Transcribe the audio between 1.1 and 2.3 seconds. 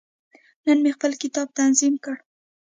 کتاب تنظیم کړ.